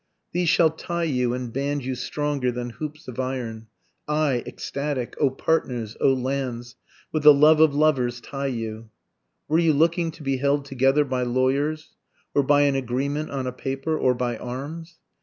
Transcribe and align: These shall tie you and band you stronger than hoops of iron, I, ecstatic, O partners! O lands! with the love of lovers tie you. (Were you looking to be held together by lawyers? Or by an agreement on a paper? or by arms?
These 0.31 0.49
shall 0.49 0.71
tie 0.71 1.03
you 1.03 1.35
and 1.35 1.53
band 1.53 1.85
you 1.85 1.93
stronger 1.93 2.51
than 2.51 2.71
hoops 2.71 3.07
of 3.07 3.19
iron, 3.19 3.67
I, 4.07 4.41
ecstatic, 4.47 5.15
O 5.19 5.29
partners! 5.29 5.95
O 6.01 6.11
lands! 6.11 6.75
with 7.11 7.21
the 7.21 7.31
love 7.35 7.59
of 7.59 7.75
lovers 7.75 8.19
tie 8.19 8.47
you. 8.47 8.89
(Were 9.47 9.59
you 9.59 9.73
looking 9.73 10.09
to 10.13 10.23
be 10.23 10.37
held 10.37 10.65
together 10.65 11.05
by 11.05 11.21
lawyers? 11.21 11.93
Or 12.33 12.41
by 12.41 12.61
an 12.61 12.73
agreement 12.73 13.29
on 13.29 13.45
a 13.45 13.51
paper? 13.53 13.95
or 13.95 14.15
by 14.15 14.37
arms? 14.37 14.97